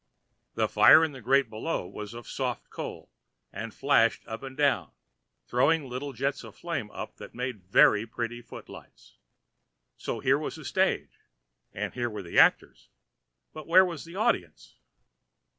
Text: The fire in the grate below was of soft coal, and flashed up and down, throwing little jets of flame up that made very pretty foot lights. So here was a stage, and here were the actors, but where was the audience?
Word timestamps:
The 0.55 0.67
fire 0.67 1.05
in 1.05 1.11
the 1.11 1.21
grate 1.21 1.47
below 1.47 1.85
was 1.85 2.15
of 2.15 2.27
soft 2.27 2.71
coal, 2.71 3.11
and 3.53 3.71
flashed 3.71 4.25
up 4.27 4.41
and 4.41 4.57
down, 4.57 4.93
throwing 5.45 5.87
little 5.87 6.11
jets 6.11 6.43
of 6.43 6.55
flame 6.55 6.89
up 6.89 7.17
that 7.17 7.35
made 7.35 7.65
very 7.65 8.07
pretty 8.07 8.41
foot 8.41 8.67
lights. 8.67 9.17
So 9.97 10.19
here 10.19 10.39
was 10.39 10.57
a 10.57 10.65
stage, 10.65 11.19
and 11.71 11.93
here 11.93 12.09
were 12.09 12.23
the 12.23 12.39
actors, 12.39 12.89
but 13.53 13.67
where 13.67 13.85
was 13.85 14.03
the 14.03 14.15
audience? 14.15 14.75